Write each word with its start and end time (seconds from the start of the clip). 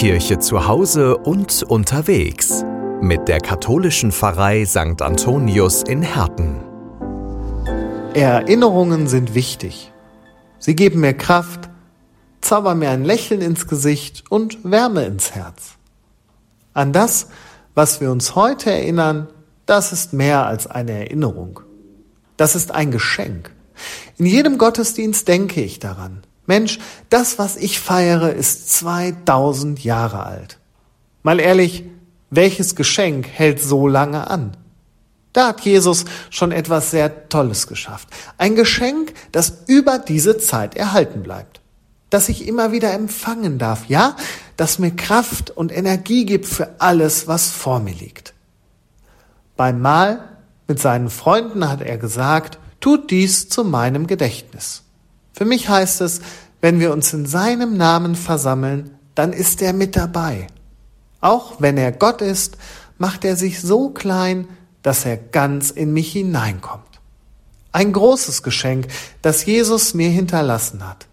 Kirche 0.00 0.38
zu 0.38 0.66
Hause 0.66 1.18
und 1.18 1.62
unterwegs 1.62 2.64
mit 3.02 3.28
der 3.28 3.38
katholischen 3.38 4.12
Pfarrei 4.12 4.64
St. 4.64 5.02
Antonius 5.02 5.82
in 5.82 6.00
Herten. 6.00 6.58
Erinnerungen 8.14 9.08
sind 9.08 9.34
wichtig. 9.34 9.92
Sie 10.58 10.74
geben 10.74 11.00
mir 11.00 11.12
Kraft, 11.12 11.68
zaubern 12.40 12.78
mir 12.78 12.88
ein 12.88 13.04
Lächeln 13.04 13.42
ins 13.42 13.66
Gesicht 13.66 14.24
und 14.30 14.64
Wärme 14.64 15.04
ins 15.04 15.32
Herz. 15.32 15.72
An 16.72 16.94
das, 16.94 17.26
was 17.74 18.00
wir 18.00 18.10
uns 18.10 18.34
heute 18.34 18.72
erinnern, 18.72 19.28
das 19.66 19.92
ist 19.92 20.14
mehr 20.14 20.46
als 20.46 20.66
eine 20.66 20.92
Erinnerung. 20.92 21.60
Das 22.38 22.56
ist 22.56 22.72
ein 22.72 22.90
Geschenk. 22.90 23.50
In 24.16 24.24
jedem 24.24 24.56
Gottesdienst 24.56 25.28
denke 25.28 25.60
ich 25.60 25.78
daran. 25.78 26.22
Mensch, 26.46 26.78
das, 27.08 27.38
was 27.38 27.56
ich 27.56 27.78
feiere, 27.80 28.32
ist 28.32 28.70
2000 28.70 29.82
Jahre 29.84 30.24
alt. 30.24 30.58
Mal 31.22 31.40
ehrlich, 31.40 31.84
welches 32.30 32.76
Geschenk 32.76 33.28
hält 33.28 33.60
so 33.62 33.86
lange 33.86 34.28
an? 34.28 34.56
Da 35.32 35.48
hat 35.48 35.60
Jesus 35.60 36.04
schon 36.30 36.50
etwas 36.50 36.90
sehr 36.90 37.28
Tolles 37.28 37.66
geschafft. 37.66 38.08
Ein 38.36 38.56
Geschenk, 38.56 39.12
das 39.30 39.62
über 39.66 39.98
diese 39.98 40.38
Zeit 40.38 40.74
erhalten 40.74 41.22
bleibt. 41.22 41.60
Das 42.08 42.28
ich 42.28 42.48
immer 42.48 42.72
wieder 42.72 42.92
empfangen 42.92 43.58
darf. 43.58 43.86
Ja, 43.88 44.16
das 44.56 44.80
mir 44.80 44.90
Kraft 44.90 45.50
und 45.50 45.70
Energie 45.70 46.26
gibt 46.26 46.46
für 46.46 46.74
alles, 46.80 47.28
was 47.28 47.50
vor 47.50 47.78
mir 47.78 47.94
liegt. 47.94 48.34
Beim 49.56 49.80
Mahl 49.80 50.28
mit 50.66 50.80
seinen 50.80 51.10
Freunden 51.10 51.68
hat 51.68 51.82
er 51.82 51.98
gesagt, 51.98 52.58
tut 52.80 53.10
dies 53.10 53.48
zu 53.48 53.62
meinem 53.62 54.08
Gedächtnis. 54.08 54.82
Für 55.32 55.44
mich 55.44 55.68
heißt 55.68 56.00
es, 56.00 56.20
wenn 56.60 56.80
wir 56.80 56.92
uns 56.92 57.12
in 57.12 57.26
seinem 57.26 57.76
Namen 57.76 58.14
versammeln, 58.14 58.90
dann 59.14 59.32
ist 59.32 59.62
er 59.62 59.72
mit 59.72 59.96
dabei. 59.96 60.46
Auch 61.20 61.60
wenn 61.60 61.76
er 61.76 61.92
Gott 61.92 62.22
ist, 62.22 62.56
macht 62.98 63.24
er 63.24 63.36
sich 63.36 63.60
so 63.60 63.90
klein, 63.90 64.48
dass 64.82 65.04
er 65.04 65.16
ganz 65.16 65.70
in 65.70 65.92
mich 65.92 66.12
hineinkommt. 66.12 66.84
Ein 67.72 67.92
großes 67.92 68.42
Geschenk, 68.42 68.88
das 69.22 69.44
Jesus 69.44 69.94
mir 69.94 70.08
hinterlassen 70.08 70.86
hat. 70.86 71.06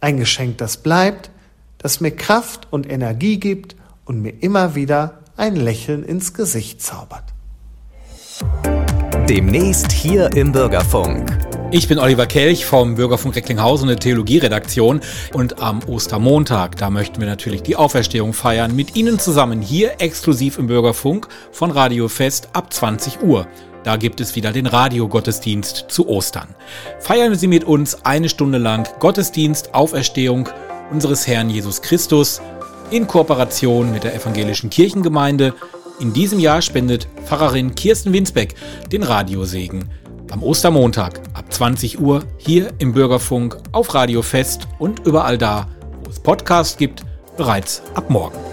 Ein 0.00 0.18
Geschenk, 0.18 0.58
das 0.58 0.76
bleibt, 0.76 1.30
das 1.78 2.00
mir 2.00 2.10
Kraft 2.10 2.68
und 2.70 2.90
Energie 2.90 3.38
gibt 3.38 3.76
und 4.04 4.20
mir 4.20 4.42
immer 4.42 4.74
wieder 4.74 5.20
ein 5.36 5.56
Lächeln 5.56 6.02
ins 6.02 6.34
Gesicht 6.34 6.82
zaubert. 6.82 7.24
Demnächst 9.28 9.92
hier 9.92 10.32
im 10.32 10.52
Bürgerfunk. 10.52 11.37
Ich 11.70 11.86
bin 11.86 11.98
Oliver 11.98 12.24
Kelch 12.24 12.64
vom 12.64 12.94
Bürgerfunk 12.94 13.36
Recklinghausen 13.36 13.88
der 13.88 13.98
Theologieredaktion 13.98 15.02
und 15.34 15.60
am 15.62 15.80
Ostermontag, 15.86 16.76
da 16.76 16.88
möchten 16.88 17.20
wir 17.20 17.28
natürlich 17.28 17.62
die 17.62 17.76
Auferstehung 17.76 18.32
feiern 18.32 18.74
mit 18.74 18.96
Ihnen 18.96 19.18
zusammen 19.18 19.60
hier 19.60 20.00
exklusiv 20.00 20.58
im 20.58 20.66
Bürgerfunk 20.66 21.28
von 21.52 21.70
Radio 21.70 22.08
Fest 22.08 22.48
ab 22.54 22.72
20 22.72 23.20
Uhr. 23.22 23.46
Da 23.84 23.96
gibt 23.96 24.22
es 24.22 24.34
wieder 24.34 24.52
den 24.52 24.66
Radiogottesdienst 24.66 25.84
zu 25.88 26.08
Ostern. 26.08 26.54
Feiern 27.00 27.34
Sie 27.34 27.48
mit 27.48 27.64
uns 27.64 28.02
eine 28.02 28.30
Stunde 28.30 28.56
lang 28.56 28.88
Gottesdienst, 28.98 29.74
Auferstehung 29.74 30.48
unseres 30.90 31.26
Herrn 31.26 31.50
Jesus 31.50 31.82
Christus 31.82 32.40
in 32.90 33.06
Kooperation 33.06 33.92
mit 33.92 34.04
der 34.04 34.14
Evangelischen 34.14 34.70
Kirchengemeinde. 34.70 35.52
In 36.00 36.14
diesem 36.14 36.38
Jahr 36.38 36.62
spendet 36.62 37.08
Pfarrerin 37.26 37.74
Kirsten 37.74 38.14
Winsbeck 38.14 38.54
den 38.90 39.02
Radiosegen 39.02 39.90
am 40.32 40.42
Ostermontag 40.42 41.20
ab 41.34 41.52
20 41.52 42.00
Uhr 42.00 42.24
hier 42.36 42.72
im 42.78 42.92
Bürgerfunk 42.92 43.56
auf 43.72 43.94
Radio 43.94 44.22
Fest 44.22 44.68
und 44.78 45.06
überall 45.06 45.38
da, 45.38 45.68
wo 46.04 46.10
es 46.10 46.20
Podcasts 46.20 46.76
gibt, 46.76 47.04
bereits 47.36 47.82
ab 47.94 48.10
morgen. 48.10 48.47